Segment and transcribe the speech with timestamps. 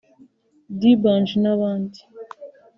[0.79, 1.99] D’banj n’abandi